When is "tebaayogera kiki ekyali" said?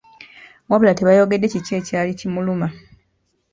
0.95-2.11